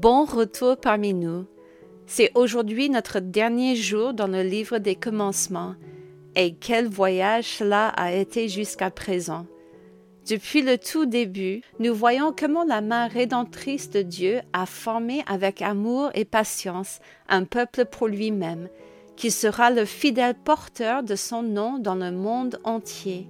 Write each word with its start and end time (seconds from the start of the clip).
Bon 0.00 0.24
retour 0.24 0.76
parmi 0.76 1.14
nous. 1.14 1.46
C'est 2.06 2.32
aujourd'hui 2.34 2.90
notre 2.90 3.20
dernier 3.20 3.76
jour 3.76 4.12
dans 4.12 4.26
le 4.26 4.42
livre 4.42 4.78
des 4.78 4.96
commencements, 4.96 5.76
et 6.34 6.56
quel 6.56 6.88
voyage 6.88 7.58
cela 7.58 7.90
a 7.90 8.12
été 8.12 8.48
jusqu'à 8.48 8.90
présent. 8.90 9.46
Depuis 10.28 10.62
le 10.62 10.78
tout 10.78 11.06
début, 11.06 11.62
nous 11.78 11.94
voyons 11.94 12.34
comment 12.36 12.64
la 12.64 12.80
main 12.80 13.06
rédemptrice 13.06 13.88
de 13.88 14.02
Dieu 14.02 14.40
a 14.52 14.66
formé 14.66 15.22
avec 15.28 15.62
amour 15.62 16.10
et 16.14 16.24
patience 16.24 16.98
un 17.28 17.44
peuple 17.44 17.84
pour 17.84 18.08
lui-même, 18.08 18.68
qui 19.14 19.30
sera 19.30 19.70
le 19.70 19.84
fidèle 19.84 20.34
porteur 20.34 21.04
de 21.04 21.14
son 21.14 21.44
nom 21.44 21.78
dans 21.78 21.94
le 21.94 22.10
monde 22.10 22.58
entier. 22.64 23.28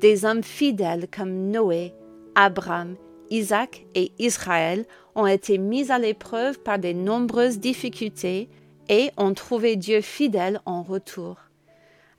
Des 0.00 0.24
hommes 0.24 0.42
fidèles 0.42 1.06
comme 1.14 1.50
Noé, 1.50 1.92
Abraham, 2.34 2.96
Isaac 3.30 3.86
et 3.94 4.12
Israël 4.18 4.84
ont 5.14 5.26
été 5.26 5.58
mis 5.58 5.90
à 5.90 5.98
l'épreuve 5.98 6.58
par 6.60 6.78
de 6.78 6.92
nombreuses 6.92 7.58
difficultés 7.58 8.48
et 8.88 9.10
ont 9.16 9.34
trouvé 9.34 9.76
Dieu 9.76 10.00
fidèle 10.00 10.60
en 10.66 10.82
retour. 10.82 11.36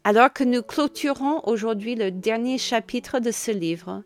Alors 0.04 0.34
que 0.34 0.44
nous 0.44 0.62
clôturons 0.62 1.42
aujourd'hui 1.46 1.96
le 1.96 2.12
dernier 2.12 2.58
chapitre 2.58 3.20
de 3.20 3.32
ce 3.32 3.52
livre, 3.52 4.04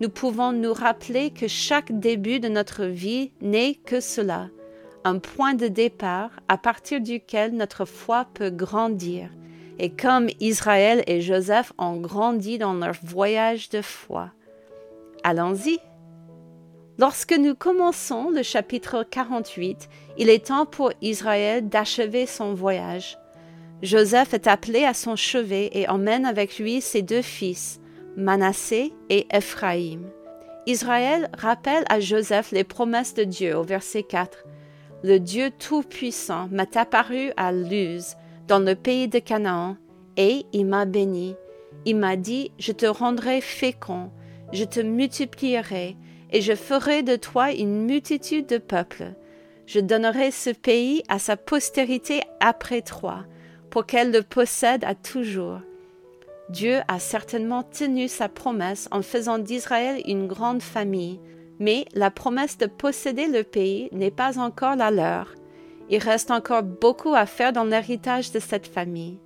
nous 0.00 0.08
pouvons 0.08 0.52
nous 0.52 0.72
rappeler 0.72 1.30
que 1.30 1.48
chaque 1.48 1.92
début 1.98 2.40
de 2.40 2.48
notre 2.48 2.84
vie 2.84 3.32
n'est 3.40 3.74
que 3.74 4.00
cela, 4.00 4.48
un 5.04 5.18
point 5.18 5.54
de 5.54 5.68
départ 5.68 6.30
à 6.48 6.58
partir 6.58 7.00
duquel 7.00 7.54
notre 7.54 7.84
foi 7.84 8.26
peut 8.34 8.50
grandir, 8.50 9.30
et 9.78 9.90
comme 9.90 10.28
Israël 10.40 11.02
et 11.06 11.20
Joseph 11.20 11.72
ont 11.78 11.96
grandi 11.96 12.58
dans 12.58 12.74
leur 12.74 12.96
voyage 13.02 13.68
de 13.68 13.82
foi. 13.82 14.30
Allons-y. 15.22 15.78
Lorsque 16.98 17.34
nous 17.34 17.54
commençons 17.54 18.30
le 18.30 18.42
chapitre 18.42 19.04
48, 19.10 19.90
il 20.16 20.30
est 20.30 20.46
temps 20.46 20.64
pour 20.64 20.92
Israël 21.02 21.68
d'achever 21.68 22.24
son 22.24 22.54
voyage. 22.54 23.18
Joseph 23.82 24.32
est 24.32 24.46
appelé 24.46 24.84
à 24.84 24.94
son 24.94 25.14
chevet 25.14 25.68
et 25.74 25.86
emmène 25.90 26.24
avec 26.24 26.58
lui 26.58 26.80
ses 26.80 27.02
deux 27.02 27.20
fils, 27.20 27.80
Manassé 28.16 28.94
et 29.10 29.26
Ephraïm. 29.30 30.06
Israël 30.64 31.28
rappelle 31.36 31.84
à 31.90 32.00
Joseph 32.00 32.50
les 32.52 32.64
promesses 32.64 33.12
de 33.12 33.24
Dieu 33.24 33.54
au 33.54 33.62
verset 33.62 34.02
4. 34.02 34.44
Le 35.04 35.18
Dieu 35.18 35.50
Tout-Puissant 35.50 36.48
m'est 36.50 36.78
apparu 36.78 37.30
à 37.36 37.52
Luz, 37.52 38.16
dans 38.48 38.58
le 38.58 38.74
pays 38.74 39.08
de 39.08 39.18
Canaan, 39.18 39.76
et 40.16 40.46
il 40.54 40.64
m'a 40.64 40.86
béni. 40.86 41.36
Il 41.84 41.96
m'a 41.96 42.16
dit, 42.16 42.52
je 42.58 42.72
te 42.72 42.86
rendrai 42.86 43.42
fécond, 43.42 44.10
je 44.54 44.64
te 44.64 44.80
multiplierai, 44.80 45.96
et 46.30 46.40
je 46.40 46.54
ferai 46.54 47.02
de 47.02 47.16
toi 47.16 47.52
une 47.52 47.84
multitude 47.86 48.46
de 48.46 48.58
peuples. 48.58 49.14
Je 49.66 49.80
donnerai 49.80 50.30
ce 50.30 50.50
pays 50.50 51.02
à 51.08 51.18
sa 51.18 51.36
postérité 51.36 52.22
après 52.40 52.82
toi, 52.82 53.24
pour 53.70 53.86
qu'elle 53.86 54.12
le 54.12 54.22
possède 54.22 54.84
à 54.84 54.94
toujours. 54.94 55.60
Dieu 56.48 56.78
a 56.86 57.00
certainement 57.00 57.64
tenu 57.64 58.06
sa 58.06 58.28
promesse 58.28 58.88
en 58.92 59.02
faisant 59.02 59.38
d'Israël 59.38 60.00
une 60.06 60.28
grande 60.28 60.62
famille, 60.62 61.20
mais 61.58 61.86
la 61.94 62.10
promesse 62.10 62.58
de 62.58 62.66
posséder 62.66 63.26
le 63.26 63.42
pays 63.42 63.88
n'est 63.90 64.12
pas 64.12 64.38
encore 64.38 64.76
la 64.76 64.90
leur. 64.90 65.34
Il 65.90 65.98
reste 65.98 66.30
encore 66.30 66.62
beaucoup 66.62 67.14
à 67.14 67.26
faire 67.26 67.52
dans 67.52 67.64
l'héritage 67.64 68.30
de 68.30 68.38
cette 68.38 68.66
famille. 68.66 69.18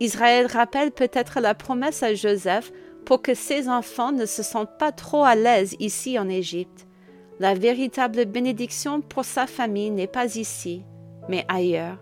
Israël 0.00 0.46
rappelle 0.46 0.92
peut-être 0.92 1.40
la 1.40 1.54
promesse 1.54 2.02
à 2.02 2.14
Joseph 2.14 2.72
pour 3.04 3.22
que 3.22 3.34
ses 3.34 3.68
enfants 3.68 4.12
ne 4.12 4.26
se 4.26 4.42
sentent 4.42 4.78
pas 4.78 4.92
trop 4.92 5.24
à 5.24 5.34
l'aise 5.34 5.76
ici 5.80 6.18
en 6.18 6.28
Égypte. 6.28 6.86
La 7.38 7.54
véritable 7.54 8.26
bénédiction 8.26 9.00
pour 9.00 9.24
sa 9.24 9.46
famille 9.46 9.90
n'est 9.90 10.06
pas 10.06 10.36
ici, 10.36 10.84
mais 11.28 11.44
ailleurs. 11.48 11.98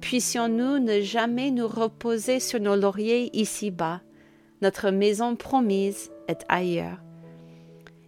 Puissions-nous 0.00 0.78
ne 0.78 1.00
jamais 1.00 1.50
nous 1.50 1.68
reposer 1.68 2.40
sur 2.40 2.60
nos 2.60 2.76
lauriers 2.76 3.30
ici-bas. 3.32 4.00
Notre 4.62 4.90
maison 4.90 5.36
promise 5.36 6.10
est 6.28 6.44
ailleurs. 6.48 6.98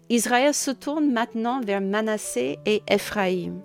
Israël 0.08 0.54
se 0.54 0.70
tourne 0.70 1.10
maintenant 1.10 1.60
vers 1.60 1.80
Manassé 1.80 2.58
et 2.66 2.82
Éphraïm. 2.88 3.60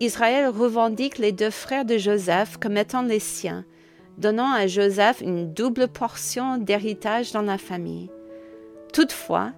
Israël 0.00 0.48
revendique 0.48 1.18
les 1.18 1.32
deux 1.32 1.50
frères 1.50 1.84
de 1.84 1.98
Joseph 1.98 2.56
comme 2.56 2.76
étant 2.76 3.02
les 3.02 3.18
siens, 3.18 3.64
donnant 4.18 4.52
à 4.52 4.66
Joseph 4.66 5.20
une 5.20 5.52
double 5.52 5.88
portion 5.88 6.58
d'héritage 6.58 7.32
dans 7.32 7.42
la 7.42 7.58
famille. 7.58 8.10
Toutefois, 8.92 9.52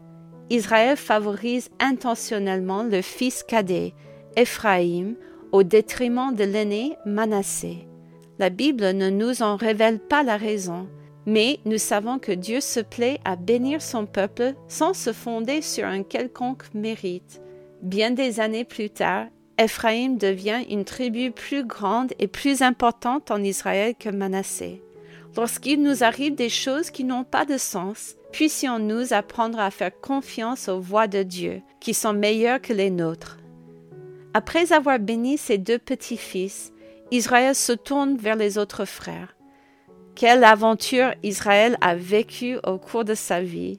Israël 0.50 0.96
favorise 0.96 1.70
intentionnellement 1.78 2.82
le 2.82 3.02
fils 3.02 3.42
cadet, 3.42 3.94
Éphraïm, 4.36 5.16
au 5.52 5.62
détriment 5.62 6.34
de 6.34 6.44
l'aîné 6.44 6.96
Manassé. 7.06 7.88
La 8.38 8.50
Bible 8.50 8.92
ne 8.92 9.10
nous 9.10 9.42
en 9.42 9.56
révèle 9.56 9.98
pas 9.98 10.22
la 10.22 10.36
raison, 10.36 10.88
mais 11.26 11.60
nous 11.64 11.78
savons 11.78 12.18
que 12.18 12.32
Dieu 12.32 12.60
se 12.60 12.80
plaît 12.80 13.20
à 13.24 13.36
bénir 13.36 13.82
son 13.82 14.06
peuple 14.06 14.54
sans 14.68 14.94
se 14.94 15.12
fonder 15.12 15.62
sur 15.62 15.86
un 15.86 16.02
quelconque 16.02 16.72
mérite. 16.74 17.40
Bien 17.82 18.10
des 18.10 18.40
années 18.40 18.64
plus 18.64 18.90
tard, 18.90 19.26
Éphraïm 19.60 20.16
devient 20.16 20.64
une 20.70 20.86
tribu 20.86 21.32
plus 21.32 21.66
grande 21.66 22.14
et 22.18 22.28
plus 22.28 22.62
importante 22.62 23.30
en 23.30 23.42
Israël 23.42 23.94
que 23.94 24.08
Manassé. 24.08 24.82
Lorsqu'il 25.36 25.82
nous 25.82 26.02
arrive 26.02 26.34
des 26.34 26.48
choses 26.48 26.88
qui 26.88 27.04
n'ont 27.04 27.24
pas 27.24 27.44
de 27.44 27.58
sens, 27.58 28.16
puissions-nous 28.32 29.12
apprendre 29.12 29.60
à 29.60 29.70
faire 29.70 29.92
confiance 30.00 30.70
aux 30.70 30.80
voix 30.80 31.08
de 31.08 31.22
Dieu, 31.22 31.60
qui 31.78 31.92
sont 31.92 32.14
meilleures 32.14 32.62
que 32.62 32.72
les 32.72 32.88
nôtres. 32.88 33.36
Après 34.32 34.72
avoir 34.72 34.98
béni 34.98 35.36
ses 35.36 35.58
deux 35.58 35.78
petits-fils, 35.78 36.72
Israël 37.10 37.54
se 37.54 37.72
tourne 37.72 38.16
vers 38.16 38.36
les 38.36 38.56
autres 38.56 38.86
frères. 38.86 39.36
Quelle 40.14 40.42
aventure 40.42 41.12
Israël 41.22 41.76
a 41.82 41.94
vécue 41.94 42.56
au 42.64 42.78
cours 42.78 43.04
de 43.04 43.14
sa 43.14 43.42
vie. 43.42 43.78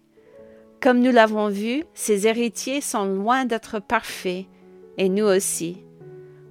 Comme 0.79 0.99
nous 0.99 1.11
l'avons 1.11 1.49
vu, 1.49 1.85
ses 1.95 2.27
héritiers 2.27 2.81
sont 2.81 3.05
loin 3.05 3.45
d'être 3.45 3.79
parfaits, 3.79 4.45
et 4.97 5.09
nous 5.09 5.25
aussi. 5.25 5.83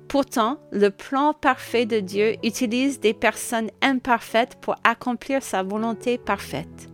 Pourtant, 0.08 0.58
le 0.72 0.90
plan 0.90 1.34
parfait 1.34 1.86
de 1.86 2.00
Dieu 2.00 2.34
utilise 2.42 2.98
des 2.98 3.14
personnes 3.14 3.70
imparfaites 3.80 4.56
pour 4.60 4.74
accomplir 4.82 5.42
sa 5.42 5.62
volonté 5.62 6.18
parfaite. 6.18 6.88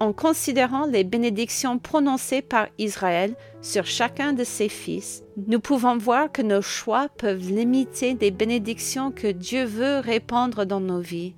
En 0.00 0.12
considérant 0.12 0.86
les 0.86 1.04
bénédictions 1.04 1.78
prononcées 1.78 2.42
par 2.42 2.68
Israël 2.78 3.36
sur 3.60 3.84
chacun 3.84 4.32
de 4.32 4.44
ses 4.44 4.70
fils, 4.70 5.22
nous 5.46 5.60
pouvons 5.60 5.98
voir 5.98 6.32
que 6.32 6.42
nos 6.42 6.62
choix 6.62 7.08
peuvent 7.18 7.50
limiter 7.50 8.14
des 8.14 8.30
bénédictions 8.30 9.12
que 9.12 9.28
Dieu 9.28 9.64
veut 9.64 9.98
répandre 9.98 10.64
dans 10.64 10.80
nos 10.80 11.00
vies. 11.00 11.34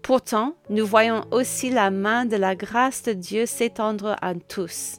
Pourtant, 0.00 0.54
nous 0.70 0.86
voyons 0.86 1.24
aussi 1.30 1.70
la 1.70 1.90
main 1.90 2.24
de 2.24 2.36
la 2.36 2.54
grâce 2.54 3.02
de 3.02 3.12
Dieu 3.12 3.46
s'étendre 3.46 4.16
à 4.22 4.34
tous. 4.34 4.98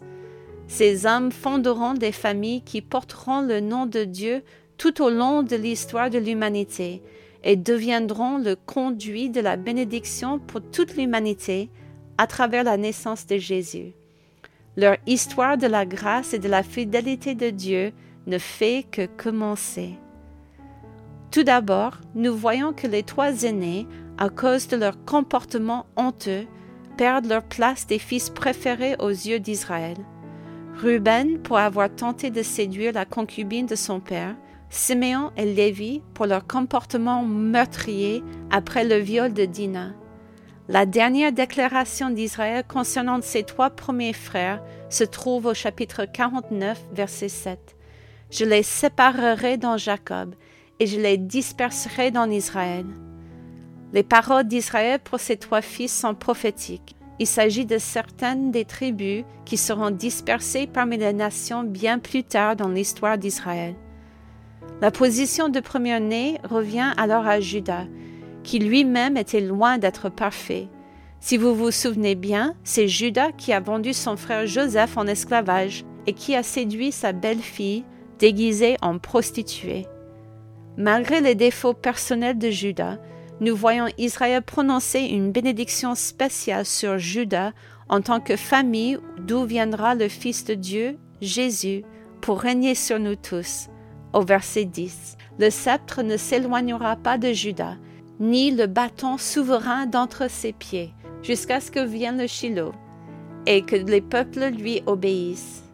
Ces 0.67 1.05
hommes 1.05 1.31
fonderont 1.31 1.93
des 1.93 2.11
familles 2.11 2.61
qui 2.61 2.81
porteront 2.81 3.41
le 3.41 3.59
nom 3.59 3.85
de 3.85 4.03
Dieu 4.03 4.43
tout 4.77 5.01
au 5.01 5.09
long 5.09 5.43
de 5.43 5.55
l'histoire 5.55 6.09
de 6.09 6.17
l'humanité 6.17 7.01
et 7.43 7.55
deviendront 7.55 8.37
le 8.37 8.55
conduit 8.55 9.29
de 9.29 9.41
la 9.41 9.57
bénédiction 9.57 10.39
pour 10.39 10.61
toute 10.61 10.95
l'humanité 10.95 11.69
à 12.17 12.27
travers 12.27 12.63
la 12.63 12.77
naissance 12.77 13.27
de 13.27 13.37
Jésus. 13.37 13.93
Leur 14.75 14.97
histoire 15.05 15.57
de 15.57 15.67
la 15.67 15.85
grâce 15.85 16.33
et 16.33 16.39
de 16.39 16.47
la 16.47 16.63
fidélité 16.63 17.35
de 17.35 17.49
Dieu 17.49 17.91
ne 18.25 18.37
fait 18.37 18.85
que 18.89 19.05
commencer. 19.05 19.93
Tout 21.31 21.43
d'abord, 21.43 21.99
nous 22.15 22.35
voyons 22.35 22.73
que 22.73 22.87
les 22.87 23.03
trois 23.03 23.43
aînés, 23.43 23.87
à 24.17 24.29
cause 24.29 24.67
de 24.67 24.77
leur 24.77 25.03
comportement 25.05 25.85
honteux, 25.95 26.45
perdent 26.97 27.25
leur 27.25 27.43
place 27.43 27.87
des 27.87 27.99
fils 27.99 28.29
préférés 28.29 28.95
aux 28.99 29.09
yeux 29.09 29.39
d'Israël. 29.39 29.97
Ruben 30.81 31.39
pour 31.39 31.57
avoir 31.57 31.93
tenté 31.93 32.29
de 32.29 32.41
séduire 32.41 32.93
la 32.93 33.05
concubine 33.05 33.65
de 33.65 33.75
son 33.75 33.99
père, 33.99 34.35
Siméon 34.69 35.31
et 35.37 35.45
Lévi 35.45 36.01
pour 36.13 36.25
leur 36.25 36.47
comportement 36.47 37.23
meurtrier 37.23 38.23
après 38.49 38.83
le 38.83 38.97
viol 38.97 39.31
de 39.33 39.45
Dinah. 39.45 39.93
La 40.67 40.85
dernière 40.85 41.31
déclaration 41.31 42.09
d'Israël 42.09 42.63
concernant 42.67 43.21
ses 43.21 43.43
trois 43.43 43.69
premiers 43.69 44.13
frères 44.13 44.63
se 44.89 45.03
trouve 45.03 45.45
au 45.45 45.53
chapitre 45.53 46.05
49, 46.05 46.81
verset 46.93 47.29
7. 47.29 47.75
Je 48.31 48.45
les 48.45 48.63
séparerai 48.63 49.57
dans 49.57 49.77
Jacob 49.77 50.33
et 50.79 50.87
je 50.87 50.99
les 50.99 51.17
disperserai 51.17 52.09
dans 52.11 52.29
Israël. 52.29 52.85
Les 53.93 54.03
paroles 54.03 54.47
d'Israël 54.47 54.99
pour 54.99 55.19
ses 55.19 55.37
trois 55.37 55.61
fils 55.61 55.95
sont 55.95 56.15
prophétiques. 56.15 56.95
Il 57.23 57.27
s'agit 57.27 57.65
de 57.65 57.77
certaines 57.77 58.51
des 58.51 58.65
tribus 58.65 59.23
qui 59.45 59.55
seront 59.55 59.91
dispersées 59.91 60.67
parmi 60.67 60.97
les 60.97 61.13
nations 61.13 61.63
bien 61.63 61.97
plus 61.97 62.25
tard 62.25 62.57
dans 62.57 62.67
l'histoire 62.67 63.17
d'Israël. 63.17 63.75
La 64.81 64.91
position 64.91 65.47
de 65.47 65.61
premier-né 65.61 66.37
revient 66.43 66.91
alors 66.97 67.25
à 67.25 67.39
Judas, 67.39 67.85
qui 68.43 68.59
lui-même 68.59 69.15
était 69.15 69.39
loin 69.39 69.77
d'être 69.77 70.09
parfait. 70.09 70.67
Si 71.21 71.37
vous 71.37 71.55
vous 71.55 71.71
souvenez 71.71 72.15
bien, 72.15 72.55
c'est 72.65 72.89
Judas 72.89 73.31
qui 73.31 73.53
a 73.53 73.61
vendu 73.61 73.93
son 73.93 74.17
frère 74.17 74.45
Joseph 74.45 74.97
en 74.97 75.07
esclavage 75.07 75.85
et 76.07 76.11
qui 76.11 76.35
a 76.35 76.43
séduit 76.43 76.91
sa 76.91 77.13
belle-fille, 77.13 77.85
déguisée 78.19 78.75
en 78.81 78.99
prostituée. 78.99 79.85
Malgré 80.75 81.21
les 81.21 81.35
défauts 81.35 81.73
personnels 81.73 82.37
de 82.37 82.49
Judas, 82.49 82.97
nous 83.43 83.57
voyons 83.57 83.87
Israël 83.97 84.41
prononcer 84.41 85.01
une 85.01 85.33
bénédiction 85.33 85.95
spéciale 85.95 86.65
sur 86.65 86.97
Judas 86.97 87.51
en 87.89 87.99
tant 87.99 88.21
que 88.21 88.37
famille 88.37 88.97
d'où 89.19 89.43
viendra 89.43 89.95
le 89.95 90.07
Fils 90.07 90.45
de 90.45 90.53
Dieu, 90.53 90.97
Jésus, 91.19 91.83
pour 92.21 92.39
régner 92.39 92.73
sur 92.73 92.99
nous 92.99 93.17
tous. 93.17 93.67
Au 94.13 94.21
verset 94.21 94.63
10. 94.63 95.17
Le 95.39 95.49
sceptre 95.49 96.03
ne 96.03 96.15
s'éloignera 96.15 96.95
pas 96.95 97.17
de 97.17 97.33
Judas, 97.33 97.75
ni 98.21 98.51
le 98.51 98.65
bâton 98.65 99.17
souverain 99.17 99.87
d'entre 99.87 100.29
ses 100.29 100.53
pieds, 100.53 100.93
jusqu'à 101.21 101.59
ce 101.59 101.69
que 101.69 101.83
vienne 101.83 102.19
le 102.19 102.27
Shiloh, 102.27 102.71
et 103.45 103.63
que 103.63 103.75
les 103.75 104.01
peuples 104.01 104.51
lui 104.51 104.81
obéissent. 104.85 105.65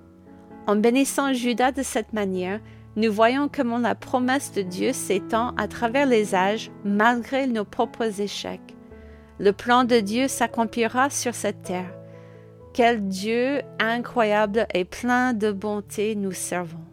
En 0.65 0.75
bénissant 0.75 1.33
Judas 1.33 1.71
de 1.71 1.83
cette 1.83 2.13
manière, 2.13 2.61
nous 2.95 3.11
voyons 3.11 3.49
comment 3.53 3.77
la 3.77 3.95
promesse 3.95 4.51
de 4.51 4.61
Dieu 4.61 4.93
s'étend 4.93 5.53
à 5.57 5.67
travers 5.67 6.05
les 6.05 6.35
âges 6.35 6.71
malgré 6.83 7.47
nos 7.47 7.65
propres 7.65 8.19
échecs. 8.19 8.75
Le 9.39 9.53
plan 9.53 9.83
de 9.83 9.99
Dieu 9.99 10.27
s'accomplira 10.27 11.09
sur 11.09 11.33
cette 11.33 11.61
terre. 11.61 11.93
Quel 12.73 13.07
Dieu 13.07 13.61
incroyable 13.79 14.67
et 14.73 14.85
plein 14.85 15.33
de 15.33 15.51
bonté 15.51 16.15
nous 16.15 16.31
servons. 16.31 16.83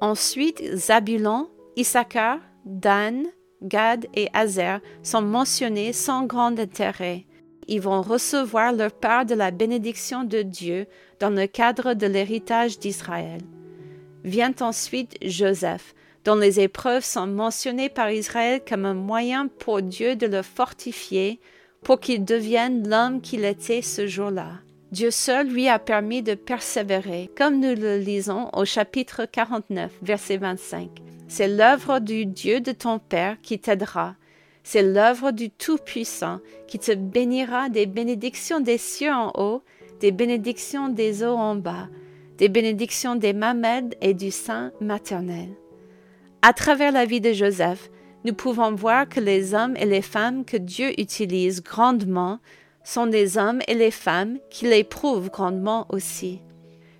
Ensuite, 0.00 0.62
Zabulon, 0.74 1.48
Issachar, 1.76 2.38
Dan, 2.64 3.24
Gad 3.62 4.06
et 4.14 4.28
Azer 4.32 4.80
sont 5.02 5.22
mentionnés 5.22 5.92
sans 5.92 6.24
grand 6.24 6.58
intérêt. 6.58 7.26
Ils 7.68 7.80
vont 7.80 8.02
recevoir 8.02 8.72
leur 8.72 8.92
part 8.92 9.26
de 9.26 9.34
la 9.34 9.50
bénédiction 9.50 10.24
de 10.24 10.42
Dieu 10.42 10.86
dans 11.18 11.30
le 11.30 11.46
cadre 11.46 11.94
de 11.94 12.06
l'héritage 12.06 12.78
d'Israël. 12.78 13.40
Vient 14.26 14.54
ensuite 14.60 15.16
Joseph, 15.22 15.94
dont 16.24 16.34
les 16.34 16.58
épreuves 16.58 17.04
sont 17.04 17.28
mentionnées 17.28 17.88
par 17.88 18.10
Israël 18.10 18.60
comme 18.68 18.84
un 18.84 18.92
moyen 18.92 19.46
pour 19.46 19.82
Dieu 19.82 20.16
de 20.16 20.26
le 20.26 20.42
fortifier 20.42 21.38
pour 21.84 22.00
qu'il 22.00 22.24
devienne 22.24 22.88
l'homme 22.88 23.20
qu'il 23.20 23.44
était 23.44 23.82
ce 23.82 24.08
jour-là. 24.08 24.54
Dieu 24.90 25.12
seul 25.12 25.46
lui 25.46 25.68
a 25.68 25.78
permis 25.78 26.24
de 26.24 26.34
persévérer, 26.34 27.30
comme 27.38 27.60
nous 27.60 27.76
le 27.76 27.98
lisons 27.98 28.50
au 28.52 28.64
chapitre 28.64 29.26
49, 29.30 29.92
verset 30.02 30.38
25. 30.38 30.90
C'est 31.28 31.46
l'œuvre 31.46 32.00
du 32.00 32.26
Dieu 32.26 32.60
de 32.60 32.72
ton 32.72 32.98
Père 32.98 33.36
qui 33.40 33.60
t'aidera. 33.60 34.16
C'est 34.64 34.82
l'œuvre 34.82 35.30
du 35.30 35.50
Tout-Puissant 35.50 36.40
qui 36.66 36.80
te 36.80 36.92
bénira 36.92 37.68
des 37.68 37.86
bénédictions 37.86 38.58
des 38.58 38.78
cieux 38.78 39.12
en 39.12 39.30
haut, 39.36 39.62
des 40.00 40.10
bénédictions 40.10 40.88
des 40.88 41.22
eaux 41.22 41.36
en 41.36 41.54
bas, 41.54 41.86
des 42.38 42.48
bénédictions 42.48 43.16
des 43.16 43.32
mamelles 43.32 43.90
et 44.00 44.14
du 44.14 44.30
sein 44.30 44.72
maternel. 44.80 45.48
À 46.42 46.52
travers 46.52 46.92
la 46.92 47.04
vie 47.04 47.20
de 47.20 47.32
Joseph, 47.32 47.90
nous 48.24 48.34
pouvons 48.34 48.74
voir 48.74 49.08
que 49.08 49.20
les 49.20 49.54
hommes 49.54 49.76
et 49.76 49.86
les 49.86 50.02
femmes 50.02 50.44
que 50.44 50.56
Dieu 50.56 50.98
utilise 51.00 51.62
grandement 51.62 52.40
sont 52.84 53.06
des 53.06 53.38
hommes 53.38 53.60
et 53.68 53.74
les 53.74 53.90
femmes 53.90 54.38
qui 54.50 54.66
l'éprouvent 54.66 55.30
grandement 55.30 55.86
aussi. 55.90 56.40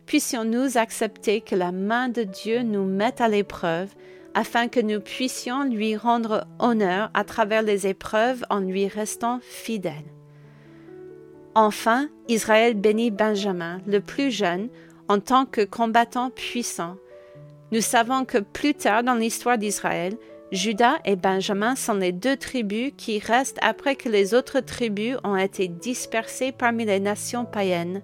Puissions-nous 0.07 0.79
accepter 0.79 1.41
que 1.41 1.55
la 1.55 1.73
main 1.73 2.09
de 2.09 2.23
Dieu 2.23 2.63
nous 2.63 2.85
mette 2.85 3.21
à 3.21 3.29
l'épreuve 3.29 3.89
afin 4.35 4.69
que 4.69 4.81
nous 4.81 5.01
puissions 5.01 5.65
lui 5.65 5.97
rendre 5.97 6.47
honneur 6.59 7.11
à 7.15 7.25
travers 7.25 7.63
les 7.63 7.87
épreuves 7.87 8.45
en 8.51 8.61
lui 8.61 8.87
restant 8.87 9.41
fidèles. 9.43 10.13
Enfin, 11.55 12.09
Israël 12.29 12.75
bénit 12.75 13.11
Benjamin, 13.11 13.81
le 13.87 14.01
plus 14.01 14.31
jeune, 14.31 14.69
en 15.09 15.21
tant 15.21 15.47
que 15.47 15.63
combattant 15.63 16.31
puissant. 16.31 16.97
Nous 17.73 17.81
savons 17.81 18.25
que 18.25 18.39
plus 18.39 18.75
tard 18.75 19.03
dans 19.03 19.15
l'histoire 19.15 19.59
d'Israël, 19.59 20.17
Judas 20.53 20.99
et 21.05 21.17
Benjamin 21.17 21.75
sont 21.75 21.95
les 21.95 22.13
deux 22.13 22.37
tribus 22.37 22.93
qui 22.97 23.19
restent 23.19 23.59
après 23.63 23.97
que 23.97 24.09
les 24.09 24.33
autres 24.33 24.61
tribus 24.61 25.17
ont 25.25 25.37
été 25.37 25.67
dispersées 25.67 26.53
parmi 26.53 26.85
les 26.85 27.01
nations 27.01 27.45
païennes. 27.45 28.03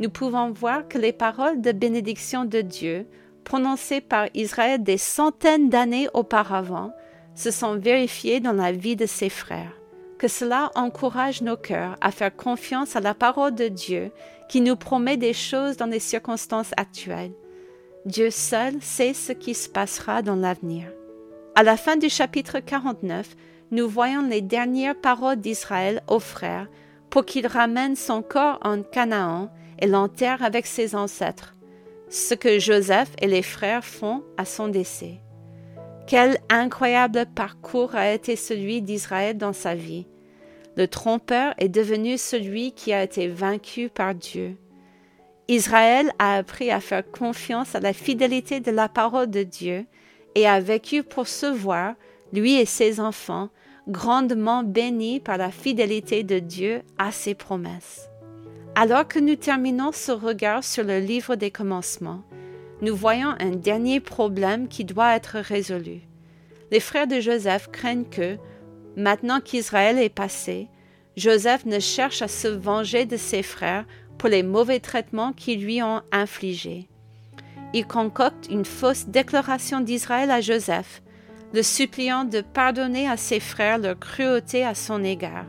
Nous 0.00 0.10
pouvons 0.10 0.50
voir 0.50 0.88
que 0.88 0.98
les 0.98 1.12
paroles 1.12 1.60
de 1.60 1.70
bénédiction 1.70 2.44
de 2.44 2.60
Dieu, 2.62 3.06
prononcées 3.44 4.00
par 4.00 4.26
Israël 4.34 4.82
des 4.82 4.98
centaines 4.98 5.68
d'années 5.68 6.08
auparavant, 6.14 6.90
se 7.36 7.52
sont 7.52 7.76
vérifiées 7.76 8.40
dans 8.40 8.52
la 8.52 8.72
vie 8.72 8.96
de 8.96 9.06
ses 9.06 9.28
frères. 9.28 9.72
Que 10.18 10.28
cela 10.28 10.70
encourage 10.74 11.42
nos 11.42 11.56
cœurs 11.56 11.96
à 12.00 12.10
faire 12.10 12.34
confiance 12.34 12.96
à 12.96 13.00
la 13.00 13.14
parole 13.14 13.54
de 13.54 13.68
Dieu 13.68 14.10
qui 14.48 14.60
nous 14.60 14.76
promet 14.76 15.16
des 15.16 15.32
choses 15.32 15.76
dans 15.76 15.86
les 15.86 16.00
circonstances 16.00 16.72
actuelles. 16.76 17.32
Dieu 18.06 18.30
seul 18.30 18.74
sait 18.80 19.14
ce 19.14 19.32
qui 19.32 19.54
se 19.54 19.68
passera 19.68 20.22
dans 20.22 20.36
l'avenir. 20.36 20.86
À 21.54 21.62
la 21.62 21.76
fin 21.76 21.96
du 21.96 22.08
chapitre 22.08 22.60
49, 22.60 23.34
nous 23.70 23.88
voyons 23.88 24.22
les 24.22 24.42
dernières 24.42 25.00
paroles 25.00 25.40
d'Israël 25.40 26.02
aux 26.08 26.20
frères 26.20 26.68
pour 27.10 27.24
qu'il 27.24 27.46
ramène 27.46 27.96
son 27.96 28.22
corps 28.22 28.58
en 28.62 28.82
Canaan 28.82 29.50
et 29.80 29.86
l'enterre 29.86 30.42
avec 30.42 30.66
ses 30.66 30.94
ancêtres, 30.94 31.54
ce 32.08 32.34
que 32.34 32.58
Joseph 32.58 33.10
et 33.20 33.26
les 33.26 33.42
frères 33.42 33.84
font 33.84 34.22
à 34.36 34.44
son 34.44 34.68
décès. 34.68 35.20
Quel 36.06 36.38
incroyable 36.50 37.24
parcours 37.34 37.94
a 37.94 38.12
été 38.12 38.36
celui 38.36 38.82
d'Israël 38.82 39.38
dans 39.38 39.54
sa 39.54 39.74
vie. 39.74 40.06
Le 40.76 40.86
trompeur 40.86 41.54
est 41.56 41.70
devenu 41.70 42.18
celui 42.18 42.72
qui 42.72 42.92
a 42.92 43.02
été 43.02 43.28
vaincu 43.28 43.88
par 43.88 44.14
Dieu. 44.14 44.56
Israël 45.48 46.10
a 46.18 46.36
appris 46.36 46.70
à 46.70 46.80
faire 46.80 47.10
confiance 47.10 47.74
à 47.74 47.80
la 47.80 47.92
fidélité 47.92 48.60
de 48.60 48.70
la 48.70 48.88
parole 48.88 49.30
de 49.30 49.42
Dieu 49.42 49.86
et 50.34 50.46
a 50.46 50.60
vécu 50.60 51.02
pour 51.02 51.26
se 51.26 51.46
voir, 51.46 51.94
lui 52.32 52.54
et 52.54 52.66
ses 52.66 53.00
enfants, 53.00 53.48
grandement 53.88 54.62
bénis 54.62 55.20
par 55.20 55.38
la 55.38 55.50
fidélité 55.50 56.22
de 56.22 56.38
Dieu 56.38 56.82
à 56.98 57.12
ses 57.12 57.34
promesses. 57.34 58.08
Alors 58.74 59.06
que 59.06 59.18
nous 59.18 59.36
terminons 59.36 59.92
ce 59.92 60.12
regard 60.12 60.64
sur 60.64 60.84
le 60.84 60.98
livre 60.98 61.36
des 61.36 61.50
commencements, 61.50 62.22
nous 62.82 62.94
voyons 62.94 63.34
un 63.40 63.50
dernier 63.50 64.00
problème 64.00 64.68
qui 64.68 64.84
doit 64.84 65.16
être 65.16 65.38
résolu. 65.38 66.00
Les 66.70 66.80
frères 66.80 67.06
de 67.06 67.20
Joseph 67.20 67.68
craignent 67.70 68.08
que, 68.10 68.36
maintenant 68.96 69.40
qu'Israël 69.40 69.98
est 69.98 70.08
passé, 70.08 70.68
Joseph 71.16 71.64
ne 71.66 71.78
cherche 71.78 72.22
à 72.22 72.28
se 72.28 72.48
venger 72.48 73.06
de 73.06 73.16
ses 73.16 73.42
frères 73.42 73.84
pour 74.18 74.28
les 74.28 74.42
mauvais 74.42 74.80
traitements 74.80 75.32
qu'ils 75.32 75.64
lui 75.64 75.82
ont 75.82 76.02
infligés 76.12 76.88
il 77.74 77.86
concocte 77.86 78.46
une 78.50 78.64
fausse 78.64 79.06
déclaration 79.06 79.80
d'Israël 79.80 80.30
à 80.30 80.40
Joseph, 80.40 81.02
le 81.52 81.62
suppliant 81.62 82.24
de 82.24 82.40
pardonner 82.40 83.08
à 83.08 83.16
ses 83.16 83.40
frères 83.40 83.78
leur 83.78 83.98
cruauté 83.98 84.64
à 84.64 84.76
son 84.76 85.02
égard. 85.02 85.46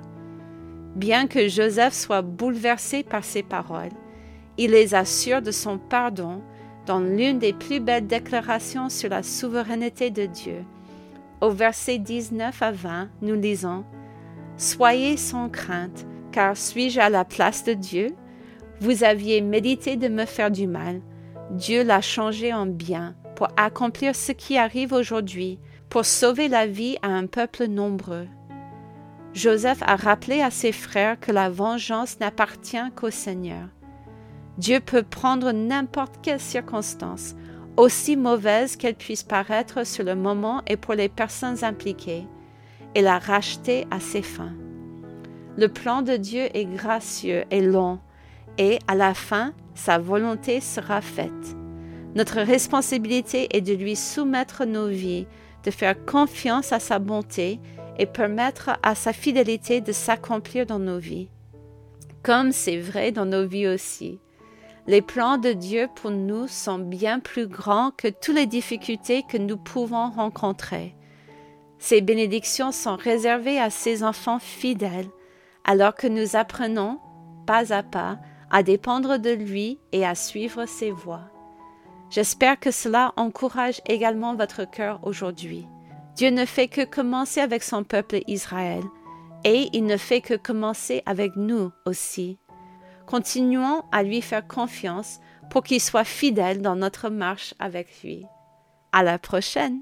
Bien 0.95 1.27
que 1.27 1.47
Joseph 1.47 1.93
soit 1.93 2.23
bouleversé 2.23 3.03
par 3.03 3.23
ces 3.23 3.43
paroles, 3.43 3.91
il 4.57 4.71
les 4.71 4.95
assure 4.95 5.43
de 5.43 5.51
son 5.51 5.77
pardon 5.77 6.41
dans 6.85 6.99
l'une 6.99 7.39
des 7.39 7.53
plus 7.53 7.79
belles 7.79 8.07
déclarations 8.07 8.89
sur 8.89 9.09
la 9.09 9.23
souveraineté 9.23 10.09
de 10.09 10.25
Dieu. 10.25 10.63
Au 11.41 11.49
verset 11.49 11.97
19 11.97 12.61
à 12.61 12.71
20, 12.71 13.09
nous 13.21 13.35
lisons 13.35 13.83
Soyez 14.57 15.17
sans 15.17 15.49
crainte, 15.49 16.05
car 16.31 16.55
suis-je 16.55 16.99
à 16.99 17.09
la 17.09 17.25
place 17.25 17.63
de 17.63 17.73
Dieu? 17.73 18.15
Vous 18.79 19.03
aviez 19.03 19.41
médité 19.41 19.95
de 19.97 20.07
me 20.07 20.25
faire 20.25 20.51
du 20.51 20.67
mal 20.67 21.01
Dieu 21.51 21.83
l'a 21.83 22.01
changé 22.01 22.53
en 22.53 22.65
bien 22.65 23.15
pour 23.35 23.47
accomplir 23.57 24.15
ce 24.15 24.31
qui 24.31 24.57
arrive 24.57 24.93
aujourd'hui, 24.93 25.59
pour 25.89 26.05
sauver 26.05 26.47
la 26.47 26.65
vie 26.65 26.97
à 27.01 27.07
un 27.07 27.27
peuple 27.27 27.67
nombreux. 27.67 28.27
Joseph 29.33 29.83
a 29.85 29.95
rappelé 29.97 30.41
à 30.41 30.49
ses 30.49 30.71
frères 30.71 31.19
que 31.19 31.31
la 31.31 31.49
vengeance 31.49 32.19
n'appartient 32.19 32.91
qu'au 32.95 33.11
Seigneur. 33.11 33.67
Dieu 34.57 34.79
peut 34.79 35.03
prendre 35.03 35.51
n'importe 35.51 36.15
quelle 36.21 36.39
circonstance, 36.39 37.35
aussi 37.77 38.15
mauvaise 38.15 38.77
qu'elle 38.77 38.95
puisse 38.95 39.23
paraître 39.23 39.85
sur 39.85 40.03
le 40.03 40.15
moment 40.15 40.61
et 40.67 40.77
pour 40.77 40.93
les 40.93 41.09
personnes 41.09 41.63
impliquées, 41.63 42.25
et 42.95 43.01
la 43.01 43.19
racheter 43.19 43.85
à 43.91 43.99
ses 43.99 44.21
fins. 44.21 44.53
Le 45.57 45.67
plan 45.67 46.01
de 46.01 46.15
Dieu 46.15 46.47
est 46.53 46.65
gracieux 46.65 47.43
et 47.51 47.61
long, 47.61 47.99
et 48.57 48.79
à 48.87 48.95
la 48.95 49.13
fin, 49.13 49.53
sa 49.73 49.97
volonté 49.97 50.61
sera 50.61 51.01
faite. 51.01 51.55
Notre 52.15 52.39
responsabilité 52.39 53.49
est 53.55 53.61
de 53.61 53.73
lui 53.73 53.97
soumettre 53.97 54.65
nos 54.65 54.87
vies, 54.87 55.27
de 55.65 55.71
faire 55.71 56.05
confiance 56.05 56.71
à 56.71 56.79
sa 56.79 56.99
bonté 56.99 57.59
et 57.99 58.05
permettre 58.05 58.71
à 58.83 58.95
sa 58.95 59.11
fidélité 59.11 59.81
de 59.81 59.91
s'accomplir 59.91 60.65
dans 60.65 60.79
nos 60.79 60.99
vies. 60.99 61.27
Comme 62.23 62.53
c'est 62.53 62.79
vrai 62.79 63.11
dans 63.11 63.25
nos 63.25 63.45
vies 63.45 63.67
aussi. 63.67 64.19
Les 64.87 65.01
plans 65.01 65.39
de 65.39 65.51
Dieu 65.51 65.87
pour 65.95 66.11
nous 66.11 66.47
sont 66.47 66.77
bien 66.77 67.19
plus 67.19 67.47
grands 67.47 67.89
que 67.89 68.07
toutes 68.07 68.35
les 68.35 68.45
difficultés 68.45 69.23
que 69.23 69.37
nous 69.37 69.57
pouvons 69.57 70.11
rencontrer. 70.11 70.95
Ces 71.79 72.01
bénédictions 72.01 72.71
sont 72.71 72.95
réservées 72.95 73.59
à 73.59 73.71
ses 73.71 74.03
enfants 74.03 74.37
fidèles, 74.37 75.09
alors 75.63 75.95
que 75.95 76.07
nous 76.07 76.35
apprenons, 76.35 76.99
pas 77.47 77.73
à 77.73 77.81
pas, 77.81 78.19
à 78.51 78.61
dépendre 78.61 79.17
de 79.17 79.31
lui 79.31 79.79
et 79.91 80.05
à 80.05 80.13
suivre 80.13 80.65
ses 80.67 80.91
voies. 80.91 81.31
J'espère 82.11 82.59
que 82.59 82.69
cela 82.69 83.11
encourage 83.17 83.81
également 83.87 84.35
votre 84.35 84.69
cœur 84.69 84.99
aujourd'hui. 85.01 85.67
Dieu 86.15 86.29
ne 86.29 86.45
fait 86.45 86.67
que 86.67 86.85
commencer 86.85 87.41
avec 87.41 87.63
son 87.63 87.83
peuple 87.83 88.19
Israël, 88.27 88.83
et 89.43 89.69
il 89.73 89.85
ne 89.85 89.97
fait 89.97 90.21
que 90.21 90.35
commencer 90.35 91.01
avec 91.07 91.35
nous 91.35 91.71
aussi. 91.85 92.37
Continuons 93.07 93.83
à 93.91 94.03
lui 94.03 94.21
faire 94.21 94.47
confiance 94.47 95.19
pour 95.49 95.63
qu'il 95.63 95.81
soit 95.81 96.03
fidèle 96.03 96.61
dans 96.61 96.75
notre 96.75 97.09
marche 97.09 97.53
avec 97.59 98.01
lui. 98.01 98.25
À 98.91 99.03
la 99.03 99.19
prochaine! 99.19 99.81